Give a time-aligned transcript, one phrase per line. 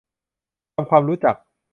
[0.73, 1.35] ทำความรู้จัก